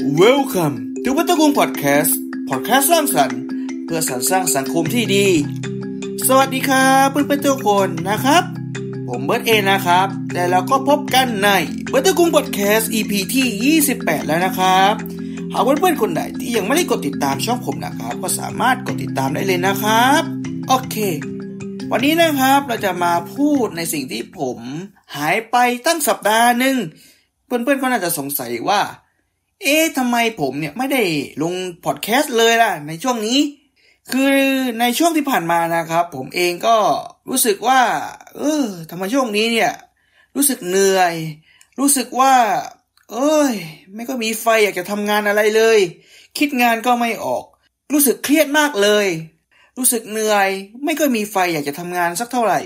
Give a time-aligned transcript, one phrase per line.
[0.00, 3.40] Welcome to วัตกุงพอดแคสต์พอดแคสต์สร้างสรรค์
[3.84, 5.26] เพื่อสรรสร้างสังคมที่ดี
[6.26, 8.42] สวัสดีครับเพื่อนๆทุกคนนะครับ
[9.08, 11.50] ผมเบิร์ตเอนะครับและเราก็พบกันใน
[11.92, 14.94] วัตกุงพอดแคสต์ EP ที่ 28 แล้วนะครับ
[15.52, 20.22] หากเพื่อนๆคนไหนที่ยังไม่ได้กดติดตามช่องผมนะครับ ก็สามารถกดติดตามได้เลยนะครับ
[20.68, 20.96] โอเค
[21.90, 24.58] วันนี้นะครับเราจะมาพูดในสิ่งที่ผม
[25.16, 25.56] หายไป
[25.86, 26.76] ตั้งสัปดาห์หนึ่ง
[27.46, 28.82] เพื่อนๆก็น่าจะสงสัยว่า
[29.62, 31.02] เอ๊ะทำไมผมเนี่ยไม่ได้
[31.42, 33.38] ลงพอดแคสต์เลยล่ะ ในช่วงนี้
[34.12, 34.34] คือ
[34.80, 36.76] ในช่วงที่ผ่านมานะครับ ผมเองก็
[37.28, 37.80] รู้สึกว่า
[38.36, 39.72] เออทำไมช่วงนี้เนี่ย
[40.36, 41.14] รู้สึกเหนื่อย
[41.80, 42.34] รู้สึกว่า
[43.12, 43.52] เอ้ย
[43.94, 45.78] ไม่ก็มีไฟอยากจะทำงานอะไรเลย
[46.38, 47.44] คิดงานก็ไม่ออก
[47.92, 49.06] รู้สึกเครียดมากเลย
[49.78, 50.48] รู้สึกเหนื่อย
[50.82, 52.60] ไม่ก็มีไฟอยากจะทำงานสักเท่าไหร่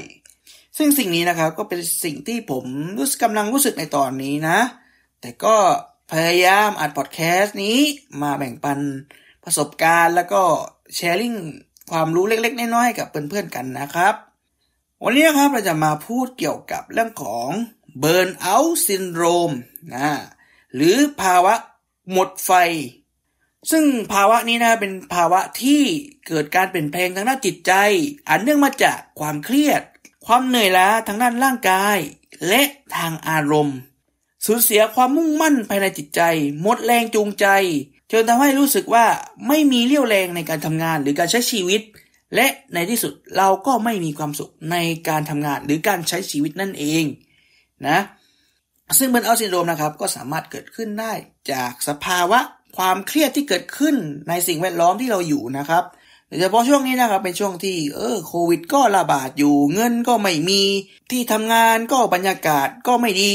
[0.78, 2.64] ซึ่งสิ่งนี้นะครับก็เป็นสิ่งที่ผม
[2.98, 4.58] รู้สึกกำลังรู้สึกในตอนนี้นะ
[5.20, 5.56] แต่ก็
[6.12, 7.78] พยายามอัดพอดแคสต์นี้
[8.22, 8.78] มาแบ่งปัน
[9.44, 10.42] ประสบการณ์แล้วก็
[10.94, 11.34] แชร์ลิง
[11.90, 14.14] ความรู้เล็ก ๆ น้อยๆกับเพื่อนๆกันนะครับ
[15.02, 17.48] วันนี้นะครับเราจะมาพูดเกี่ยวกับเรื่องของ
[18.02, 19.56] Burn Out Syndrome
[19.94, 20.10] นะ
[20.74, 21.54] หรือภาวะ
[22.12, 22.50] หมดไฟ
[23.70, 25.82] ซึ่งภาวะนี้นะเป็นภาวะที่
[26.26, 27.72] เกิดการเปลี่ยนแปลงทางด้านจิตใจ
[28.28, 29.82] อันเนื่องมาจากความเครียด
[30.26, 31.98] ความเหนื่อยล้าทางด้านร่างกาย
[32.48, 32.62] และ
[32.96, 33.78] ทางอารมณ์
[34.46, 36.20] สูญเสียความมุ่งมั่นภายในจิตใจ
[36.60, 37.46] หมดแรงจูงใจ
[38.12, 39.06] จนทำให้รู้สึกว่า
[39.48, 41.80] ไม่มีเรี่ยวแรงในการทำงานหรือการใช้ชีวิต
[42.34, 44.76] และในที่สุดเราก็ไม่มีความสุขใน
[45.08, 47.04] การทำงานหรือการใช้ชีวิตนั่นเอง
[47.88, 47.98] นะ
[48.98, 51.12] ซึ่งเบิร์นเอาซินโดรมนะครับก็สามารถเกิดขึ้นได้
[51.52, 52.40] จากสภาวะ
[52.76, 53.96] ความเครียดที่เกิดขึ้น
[54.28, 55.84] ในสิ่งแวดล้อมที่เราอยู่นะครับ
[56.28, 60.62] โดยเฉพาะช่วงนี้นะครับเป็นช่วงที่เออโควิดก็ระบาดอยู่เงินก็ไม่มี
[61.10, 63.34] ที่ทำงานก็บรรยากาศก็ไม่ดี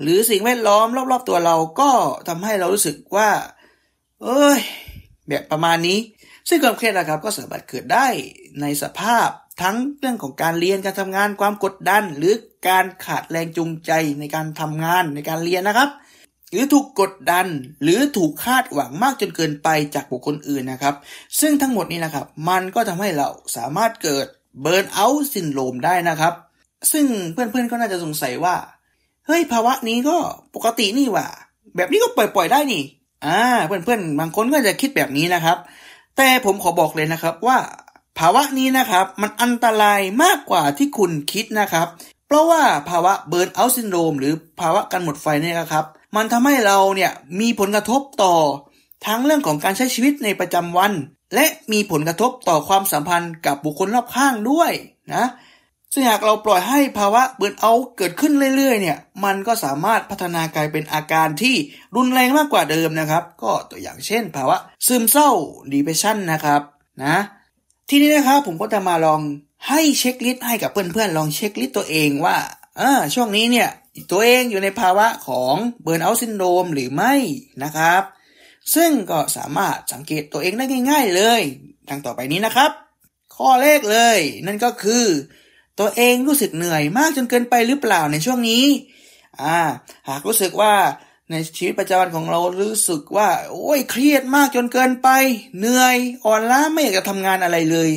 [0.00, 1.90] หรือสิ่งแวดล้อมรอบๆตัวเราก็
[2.28, 3.30] ทำให้เรารู้สึกว่า
[4.22, 4.60] เอ้ย
[5.28, 5.98] แบบประมาณนี้
[6.48, 8.06] ซึ่งความเครียดนะครับก็สามารถเกิดได้
[8.60, 9.28] ในสภาพ
[9.62, 12.34] ทั้งเรื่องของการเรียนการทำงานความกดดัน หรือ
[12.68, 15.90] การขาดแรงจูงใจในการทำงานในการเรียนนะครับ
[16.50, 17.46] หรือถูกกดดัน
[17.82, 20.94] หรือถูกคาดหวังมากจนเกินไปจากบุคคลอื่นนะครับ
[21.40, 24.26] ซึ่งทั้งหมดนี้นะครับ มันก็ทำให้เราสามารถเกิด
[24.60, 26.34] เบิร์นเอาท์ซินโดรมได้นะครับ
[26.92, 28.54] ซึ่งเพื่อนๆก็น่าจะสงสัยว่า
[29.30, 30.16] เฮ้ยภาวะนี้ก็
[30.54, 31.26] ปกตินี่ว่า
[31.76, 32.82] แบบนี้ก็ปล่อยๆได้นี่
[33.26, 35.58] อ่า เพื่อนๆบางคนก็จะคิดแบบนี้นะครับ
[36.16, 37.58] แต่ผมขอบอกเลยนะครับว่า
[38.18, 41.86] ภาวะนี้นะครับ มันอันตรายมากกว่าที่คุณคิดนะครับ
[42.26, 45.84] เพราะว่าภาวะเบิร์นเอาท์ซินโดรมหรือภาวะการหมดไฟเนี่ยครับ
[46.16, 48.34] มันทำให้เราเนี่ยมีผลกระทบต่อ
[49.06, 50.92] ทั้งเรื่องของการใช้ชีวิตในประจำวัน
[51.34, 54.72] และมีผลกระทบต่อความสัมพันธ์กับบุคคลรอบข้างด้วย
[55.14, 55.24] นะ
[55.92, 61.56] ซึ่งหากเราปล่อยให้ภาวะเบิร์นเอาเกิดขึ้นเรื่อยๆ เนี่ย มันก็สามารถพัฒนากลายเป็นอาการที่
[61.96, 64.56] รุนแรงมากกว่าเดิมนะครับ ก็ตัวอย่างเช่น ภาวะ
[64.86, 65.30] ซึมเศร้า
[65.72, 66.62] depression นะครับ
[67.04, 67.16] นะ
[67.88, 69.20] ทีนี้นะครับผมก็จะมาลอง
[69.68, 72.36] ให้ checklist ให้กับเพื่อนๆ ลอง checklist ตัวเองว่า
[72.78, 73.68] เออช่วงนี้เนี่ย
[74.12, 77.14] ตัวเองอยู่ในภาวะของ burnout syndrome หรือไม่
[77.62, 78.02] นะครับ
[78.74, 81.42] ซึ่งก็สามารถสังเกตตัวเองได้ง่าย ๆ เลย
[81.88, 82.70] ดังต่อไปนี้นะครับ
[83.36, 85.04] ข้อแรกเลย นั่นก็คือ
[85.80, 88.64] ตัวเองรู้สึกเหนื่อยมากจนเกินไปหรือเปล่าในช่วงนี้
[89.40, 89.58] อ่า
[90.08, 90.74] หากรู้สึกว่า
[91.30, 95.08] ในชีวิตประจำวันของเรารู้สึกว่า โอ้ยเครียดมากจนเกินไป
[95.58, 97.90] เหนื่อยอ่อนล้าไม่อยากจะทำงานอะไรเลย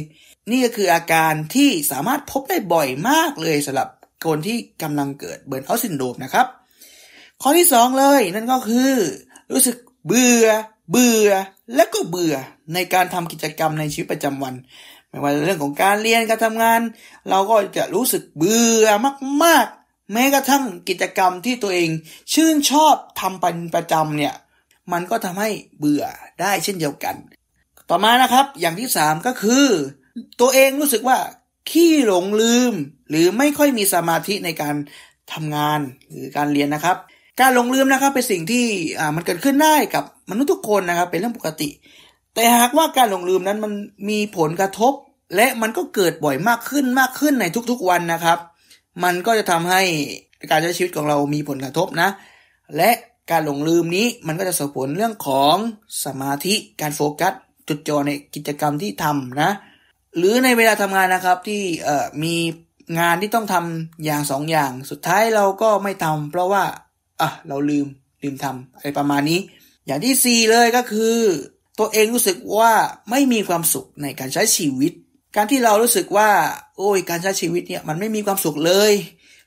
[0.51, 3.89] นี่ก็คืออาการที่สามารถพบได้บ่อยมากเลยสำหรับ
[4.25, 6.47] คนที่กำลังเกิดเบิร์นเอาท์ซินโดรมนะครับ
[7.41, 8.91] ข้อที่สองเลยนั่นก็คือ
[9.51, 9.75] รู้สึก
[10.07, 10.47] เบื่อ
[10.91, 11.29] เบื่อ
[11.75, 12.35] และก็เบื่อ
[12.73, 14.53] ในการทำกิจกรรมในชีวิตประจำวัน
[15.13, 16.79] ไม่ว่าเรื่องของการเรียนการทำงาน
[17.29, 18.88] เราก็จะรู้สึกเบื่อ
[19.44, 21.90] มาก ๆ แม้กระทั่งกิจกรรมที่ตัวเอง
[22.34, 24.34] ชื่นชอบทำเป็นประจำเนี่ย
[24.91, 26.03] มันก็ทำให้เบื่อ
[26.41, 27.16] ได้เช่นเดียวกัน
[27.90, 29.66] ต่อมานะครับอย่างที่สามก็คือ
[30.41, 31.18] ตัวเองรู้สึกว่า
[31.69, 32.74] ขี้หลงลืม
[33.09, 34.75] หรือไม่ค่อยมีสมาธิในการ
[35.34, 35.80] ทำงาน
[36.12, 36.97] หรือการเรียนนะครับ
[37.41, 38.66] การหลงลืมนะครับเป็นสิ่งที่
[39.15, 41.69] มันเกิดขึ้นได้กับมนุษย์ทุกคนนะครับ เป็นเรื่องปกติ
[42.33, 43.74] แต่หากว่าการหลงลืมนั้นมัน
[44.10, 44.94] มีผลกระทบ
[45.36, 48.40] และมันก็เกิดบ่อยมากขึ้นมากขึ้นในทุกๆวันนะครับ
[49.04, 49.81] มันก็จะทำให้
[50.52, 52.10] การใช้ชีวิตของเรามีผลกระทบนะ
[52.78, 52.92] และ
[53.31, 55.56] การหลงลืมนี้มันก็จะส่งผลเรื่องของ
[56.06, 57.34] สมาธิการโฟกัส
[57.68, 59.52] จุดจ่อในกิจกรรมที่ทำนะ
[60.18, 62.36] หรือในเวลาทำงานนะครับที่เอ่อมี
[63.00, 66.64] งานที่ต้องทำอย่างสองอย่าง สุดท้ายเราก็ไม่ทำเพราะว่า
[67.22, 67.88] อะเราลืม
[68.24, 69.40] ลืมทำอะไรประมาณนี้
[69.86, 71.16] อย่างที่สี่เลยก็คือ
[71.80, 72.74] ตัวเองรู้สึกว่า
[73.10, 74.94] ไม่มีความสุขในการใช้ชีวิต
[75.35, 76.30] การที่เรารู้สึกว่า
[76.77, 78.94] โอ้ยการใช้ชีวิตเนี่ยมันไม่มีความสุขเลย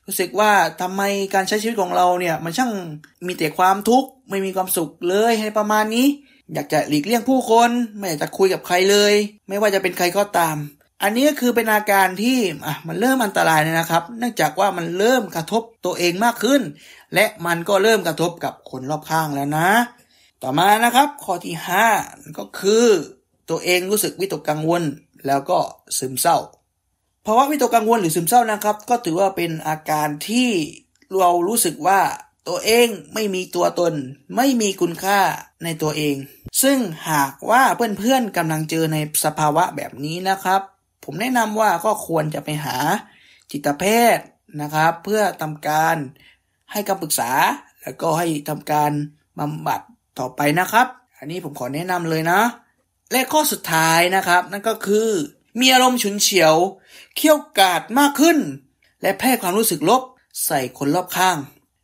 [0.05, 0.51] รู้สึกว่า
[0.81, 1.01] ทำไม
[1.35, 2.71] การใช้ชีวิตของเราเนี่ยมันช่าง
[3.27, 6.07] มีแต่ความทุกข์ไม่มีความสุขเลยให้ประมาณนี้
[6.53, 9.13] อยากจะหลีกเลี่ยงผู้คนไม่อยากจะคุยกับใครเลย
[9.47, 10.57] ไม่ว่าจะเป็นใครก็ตาม
[11.03, 16.61] อันนี้ก็คือเป็นอาการที่อะมันเริ่มอันตรายนะครับ เนื่องจากว่ามันเริ่มกระทบตัวเองมากขึ้น
[17.13, 19.69] และมันก็เริ่มกระทบกับคนรอบข้างแล้วนะ
[20.43, 21.55] ต่อมานะครับข้อที่
[21.95, 22.85] 5ก็คือ
[23.49, 24.83] ตัวเองรู้สึกวิตกกังวล
[25.27, 25.59] แล้วก็
[25.97, 26.37] ซึมเศร้า
[27.25, 30.49] ภาวะวิตกกังวลหรือซึมเศร้านะครับ ก็ถือว่าเป็นอาการที่
[31.19, 31.99] เรารู้สึกว่า
[32.47, 33.93] ตัวเองไม่มีตัวตน
[34.35, 35.19] ไม่มีคุณค่า
[35.63, 36.15] ในตัวเอง
[36.61, 36.77] ซึ่ง
[37.11, 37.63] หากว่า
[37.99, 40.61] เพื่อนๆกำลังเจอในสภาวะแบบนี้นะครับ
[41.03, 42.77] ผมแนะนำว่าก็ควรจะไปหา
[43.51, 43.83] จิตแพ
[44.15, 44.25] ทย์
[44.61, 45.95] นะครับ เพื่อทำการ
[46.71, 47.31] ให้คำปรึกษา
[47.81, 48.91] แล้วก็ให้ทำการ
[49.39, 49.81] บำบัด
[50.19, 50.87] ต่อไปนะครับ
[51.17, 52.39] อันนี้ผมขอแนะนำเลยนะ
[53.11, 55.09] และข้อสุดท้ายนะครับ นั่นก็คือ
[55.59, 56.55] มีอารมณ์ฉุนเฉียว
[57.15, 58.37] เขี้ยวกาดมากขึ้น
[59.01, 60.01] และแพร่ความรู้สึกลบ
[60.45, 61.37] ใส่คนรอบข้าง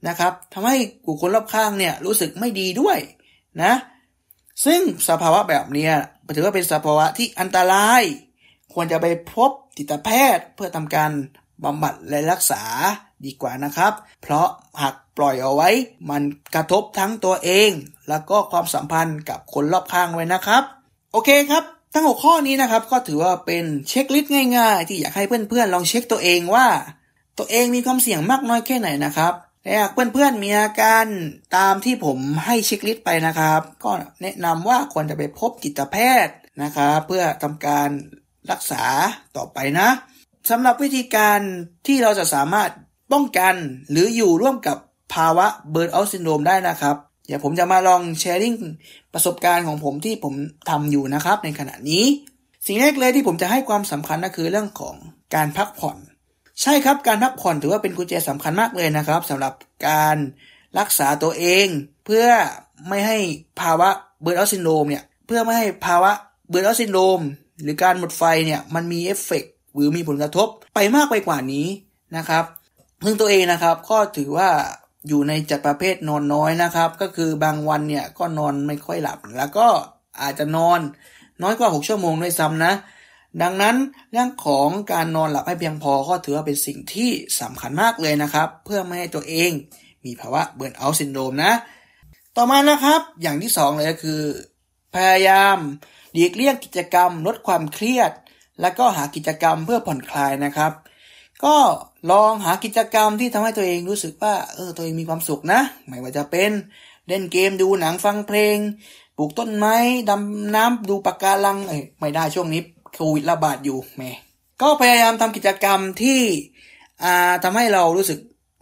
[0.08, 2.98] นะครับทำให้กูคนรอบข้างเนี่ยรู้สึกไม่ดีด้วย
[3.64, 3.74] นะ
[4.66, 5.90] ซึ่งสภาวะแบบนี้
[6.36, 8.02] ถือว่าเป็นสภาวะที่อันตราย
[8.74, 11.12] ควรจะไปพบจิตแพทย์เพื่อทำการ
[11.64, 12.64] บำบัดและรักษา
[13.26, 14.48] ดีกว่านะครับ เพราะ
[14.82, 15.70] หากปล่อยเอาไว้
[16.10, 16.24] มัน
[16.56, 17.72] กระทบทั้งตัวเอง
[18.10, 20.64] แล้วก็ความสัมพันธ์กับคนรอบข้างไว้นะครับ
[21.16, 21.64] โอเคครับ
[21.94, 26.68] ทั้งหกข้อนี้นะครับ ก็ถือว่าเป็นเช็คลิสต์ง่ายๆ ที่อยากให้เพื่อนๆลองเช็คตัวเองว่า
[27.38, 29.34] ตัวเองมีความเสี่ยงมากน้อยแค่ไหนนะครับ
[29.64, 31.06] และหากเพื่อนๆมีอาการ
[31.58, 35.96] ตามที่ผมให้เช็คลิสต์ไปนะครับ ก็แนะนำว่าควรจะไปพบจิตแพ
[36.26, 37.90] ทย์นะครับเพื่อทำการ
[38.52, 38.84] รักษา
[39.38, 39.90] ต่อไปนะ
[40.50, 41.40] สำหรับวิธีการ
[41.88, 42.70] ที่เราจะสามารถ
[43.12, 43.56] ป้องกัน
[43.90, 44.78] หรืออยู่ร่วมกับ
[45.14, 48.56] ภาวะ burnout syndrome ได้นะครับ เดี๋ยวผมจะมาลอง sharing
[49.14, 50.34] ประสบการณ์ของผมที่ผม
[50.70, 52.04] ทำอยู่นะครับ ในขณะนี้
[52.66, 54.96] สิ่งแรกเลยที่ผมจะให้ความสำคัญก็คือเรื่องของ
[55.36, 55.98] การพักผ่อน
[56.62, 59.54] ใช่ครับการพักผ่อนถือว่าเป็นกุญแจสำคัญมากเลยนะครับสำหรับ
[59.88, 60.18] การ
[60.80, 61.68] รักษาตัวเอง
[62.06, 62.26] เพื่อ
[62.88, 63.18] ไม่ให้
[63.62, 63.90] ภาวะ
[64.22, 66.12] burnout syndrome เนี่ยเพื่อไม่ให้ภาวะ
[66.50, 67.20] burnout syndrome
[67.64, 69.44] หรือการหมดไฟเนี่ยมันมีเอฟเฟก
[69.74, 71.68] หรือมีผลกระทบไปมากไปกว่านี้
[72.18, 72.46] นะครับ
[73.06, 74.50] ซึ่งตัวเองนะครับก็ถือว่า
[75.08, 79.68] อยู่ในจัดประเภทนอนน้อยนะครับ ก็คือบางวันเนี่ยก็นอนไม่ค่อยหลับ แล้วก็
[80.22, 80.80] อาจจะนอน
[81.44, 82.74] น้อยกว่า 6 ชั่วโมงด้วยซ้ำนะ
[83.42, 83.76] ดังนั้น
[84.12, 87.10] เรื่องของการนอนหลับให้เพียงพอก็ถือว่าเป็นสิ่งที่
[87.42, 89.52] สำคัญมากเลยนะครับ เพื่อไม่ให้ตัวเอง
[90.06, 91.54] มีภาวะ burnout syndrome นะ
[92.36, 94.22] ต่อมานะครับ อย่างที่ 2 เลยก็คือ
[94.96, 95.58] พยายาม
[96.14, 98.12] หลีกเลี่ยงกิจกรรม ลดความเครียด
[98.62, 100.72] แล้วก็หากิจกรรมเพื่อผ่อนคลายนะครับ
[101.46, 101.56] ก็
[102.12, 106.52] ลองหากิจกรรมที่ทำให้ตัวเองรู้สึกว่าเออตัวเองมีความสุขนะ ไม่ว่าจะเป็น
[107.08, 108.58] เล่นเกมดูหนังฟังเพลง
[109.18, 109.76] ปลูกต้นไม้
[110.10, 112.62] ดำน้ำดูปะการังเอ้ยไม่ได้ช่วงนี้
[112.94, 114.12] โควิดระบาดอยู่แม่
[114.62, 116.22] ก็พยายามทำกิจกรรมที่
[117.04, 118.20] อ่าทำให้เรารู้สึก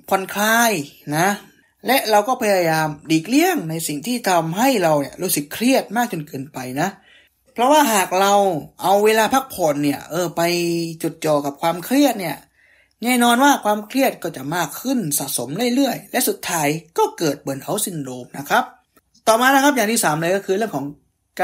[0.10, 0.72] ผ่อนคลาย
[1.18, 1.28] นะ
[1.88, 6.90] และเราก็พยายามดีกเลี่ยงในสิ่งที่ทำให้เราเนี่ยรู้สึกเครียดมากจนเกินไปนะ
[7.54, 8.34] เพราะว่าหากเรา
[8.82, 10.42] เอาเวลาพักผ่อนเนี่ยเออไป
[11.04, 12.38] จดจ่อกับความเครียดเนี่ย
[13.04, 16.68] แน่นอนว่าความเครียดก็จะมากขึ้นสะสมเรื่อยๆ และสุดท้าย
[16.98, 18.64] ก็เกิดเบิร์นเอาท์ซินโดรมนะครับ
[19.28, 20.86] ต่อมานะครับอย่างที่ 3 เลยก็คือเรื่องของ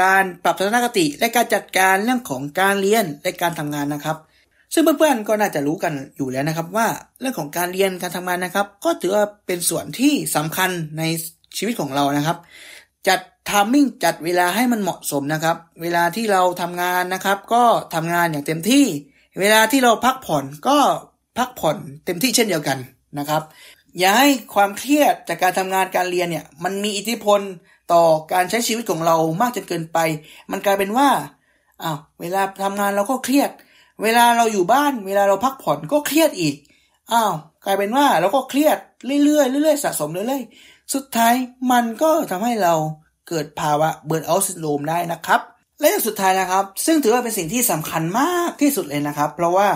[0.00, 4.16] การปรับทัศนคติ และการจัดการเรื่องของการเรียนและการทำงานนะครับ
[4.74, 6.86] ซึ่งเพื่อนๆก็น่าจะรู้กันอยู่แล้วนะครับ ว่า
[7.20, 11.02] เรื่องของการเรียนการทำงานนะครับ ก็ถือว่าเป็นส่วนที่สำคัญใน
[11.56, 12.38] ชีวิตของเรานะครับ
[13.08, 18.84] จัดทามมิ่งจัดเวลาให้มันเหมาะสมนะครับ เวลาที่เราทำงานนะครับ ก็ทำงานอย่างเต็มที่
[19.40, 20.78] เวลาที่เราพักผ่อนก็
[21.38, 22.78] พักผ่อนเต็มที่เช่นเดียวกัน
[23.18, 23.42] นะครับ
[23.98, 27.40] อย่าให้ความเครียดจากการทำงานการเรียนเนี่ยมันมีอิทธิพล
[27.92, 29.98] ต่อการใช้ชีวิตของเรามากจนเกินไป
[30.50, 31.08] มันกลายเป็นว่า
[31.82, 33.50] อ้าวเวลาทำงานเราก็เครียด
[34.02, 36.54] เวลาเราอยู่บ้าน เวลาเราพักผ่อนก็เครียดอีก
[37.12, 37.32] อ้าว
[37.64, 38.78] กลายเป็นว่าเราก็เครียด
[39.24, 41.34] เรื่อยๆเรื่อยๆสะสมเรื่อยๆสุดท้าย
[41.72, 42.74] มันก็ทำให้เรา
[43.28, 45.40] เกิดภาวะเบิร์นเอาท์ซินโดรมได้นะครับ
[45.80, 49.68] และอย่างสุดท้ายนะครับ ซึ่งถือว่าเป็นสิ่งที่สำคัญมากที่สุดเลยนะครับ เพราะว่า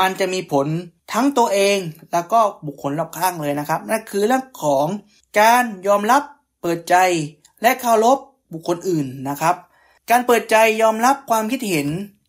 [0.00, 0.66] มันจะมีผล
[1.14, 1.78] ทั้งตัวเอง
[2.12, 4.86] แล้วก็บุคคลรอบข้างเลยนะครับ นั่นคือเรื่องของ
[5.40, 6.22] การยอมรับ
[6.62, 6.96] เปิดใจ
[7.62, 8.18] และเคารพ
[8.52, 9.54] บุคคลอื่นนะครับ
[10.10, 11.88] การเปิดใจยอมรับความคิดเห็น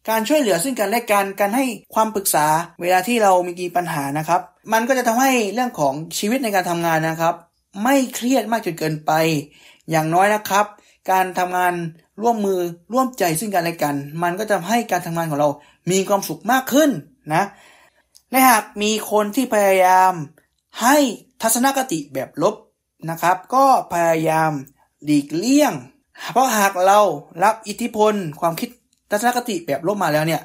[0.10, 2.48] การช่วยเหลือซึ่งกันและกันการให้ความปรึกษา
[2.82, 4.42] เวลาที่เรามีปัญหานะครับ
[4.74, 7.36] มันก็จะทำให้เรื่องของชีวิตในการทำงานนะครับ
[7.84, 9.12] ไม่เครียดมากจนเกินไป
[9.90, 10.66] อย่างน้อยนะครับ
[11.12, 11.74] การทำงาน
[12.22, 12.60] ร่วมมือ
[12.94, 15.50] ร่วมใจซึ่งกันและกัน มันก็จะให้การทำงานของเรา
[15.92, 16.90] มีความสุขมากขึ้น
[17.34, 17.44] นะ
[18.32, 20.14] และหากมีคนที่พยายาม
[20.82, 20.98] ให้
[21.42, 22.56] ทัศนคติแบบลบ
[23.10, 24.52] นะครับ ก็พยายาม
[25.04, 25.74] หลีกเลี่ยง
[26.32, 27.00] เพราะหากเรา
[27.44, 28.70] รับอิทธิพลความคิด
[29.12, 30.42] ทัศนคติแบบลบมาแล้วเนี่ย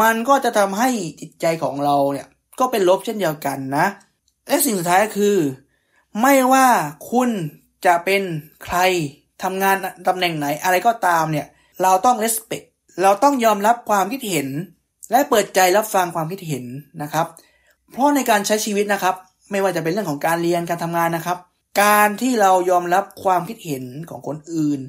[0.00, 0.88] มันก็จะทำให้
[1.20, 2.26] จิตใจของเราเนี่ย
[2.60, 3.86] ก็เป็นลบเช่นเดียวกันนะ
[4.48, 5.36] และสิ่งสุดท้ายคือ
[6.20, 6.66] ไม่ว่า
[7.10, 7.30] คุณ
[7.86, 8.22] จะเป็น
[8.64, 8.78] ใคร
[9.42, 9.76] ทำงาน
[10.08, 11.46] ตำแหน่งไหนอะไรก็ตามเนี่ย
[11.82, 12.66] เราต้อง respect
[13.02, 14.48] เราต้องยอมรับความคิดเห็น
[15.14, 16.64] และเปิดใจรับฟังความคิดเห็น
[17.02, 17.26] นะครับ
[17.92, 19.14] เพราะในการใช้ชีวิตนะครับ
[19.50, 21.38] ไม่ว่าจะเป็นเรื่องของการเรียนการทำงานนะครับ
[21.82, 24.80] การที่เรายอมรับความคิดเห็นของคนอื่น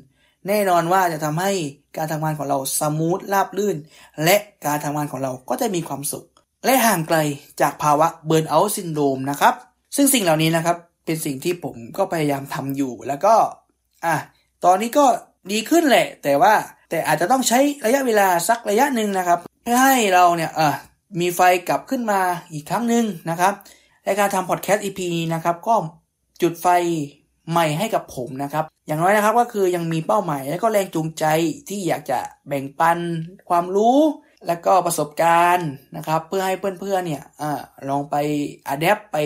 [0.47, 1.51] แน่นอนว่าจะทำให้
[1.97, 3.77] การทำงานของเราสมูทราบลื่น
[4.23, 6.25] และการทำงานของเราก็จะมีความสุข
[6.65, 7.17] และห่างไกล
[7.61, 9.53] จากภาวะเบิร์นเอาท์ซินโดมนะครับ
[9.95, 13.35] ซึ่งสิ่งเหล่านี้นะครับเป็นสิ่งที่ผมก็พยายามทำอยู่แล้วก็
[14.05, 14.15] อะ
[14.65, 15.05] ตอนนี้ก็
[15.51, 16.53] ดีขึ้นแหละ แต่ว่า
[16.89, 20.69] แต่อาจจะต้องใช้ระยะเวลาสักระยะหนึ่งนะครับ เพื่อให้เราเนี่ยอะ
[21.19, 22.21] มีไฟกลับขึ้นมา
[22.53, 23.53] อีกครั้งหนึ่งนะครับ
[24.05, 25.75] ในการทำพอดแคสต์ EP นี้นะครับก็
[26.41, 26.67] จุดไฟ
[27.51, 31.25] ใหม่ให้กับผมนะครับ อย่างน้อยนะครับก็คือยังมีเป้าหมายและก็แรงจูงใจ
[31.69, 32.99] ที่อยากจะแบ่งปัน
[33.49, 33.99] ความรู้
[34.47, 37.43] และก็ประสบการณ์นะครับ เพื่อให้เพื่อนๆเนี่ยอ
[37.89, 38.15] ลองไป
[38.67, 39.17] อัดแอปไป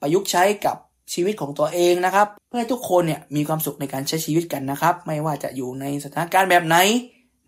[0.00, 0.76] ประยุกต์ใช้กับ
[1.12, 6.76] ชีวิตของตัวเองนะครับ เพื่อให้ทุกคนเนี่ยมีความสุขในการใช้ชีวิตกันนะครับ ไม่ว่าจะอยู่ในสถานการณ์แบบไหน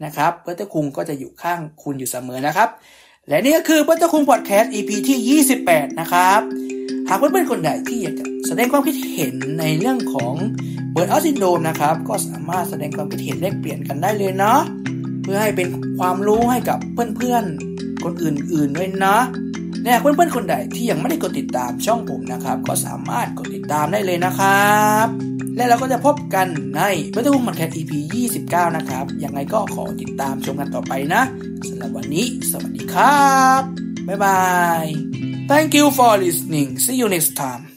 [0.04, 2.68] นะครับเพื่อเจ้าคุงก็จะอยู่ข้างคุณอยู่เสมอนะครับ
[3.28, 6.40] และนี่ก็คือเพื่อเจ้าคุงพอดแคสต์ EP ที่ 28 นะครับ
[7.08, 10.34] หากเพื่อนๆคนใดที่อยากจะแสดงความคิดเห็นในเรื่องของ
[10.92, 14.60] เบิร์นเอาซินโดมนะครับ ก็สามารถแสดงความคิดเห็นแลกเปลี่ยนกันได้เลยเนาะ
[15.22, 16.78] เพื่อให้เป็นความรู้ให้กับ
[17.16, 19.16] เพื่อนๆคนอื่นๆด้วยนะ
[19.84, 27.92] และเพื่อนๆคนใดที่ยังไม่ได้กดติดตามช่องผมนะครับ ก็สามารถกดติดตามได้เลยนะครับ และเราก็จะพบกันในเบทเทิลมันแคท EP
[28.34, 31.22] 29 นะครับ ยังไงก็ขอติดตามชมกันต่อไปนะ
[31.68, 33.62] สำหรับวันนี้ สวัสดีครับ
[34.08, 34.42] บ๊ายบา
[34.82, 34.86] ย
[35.50, 37.69] Thank you for listening see you next time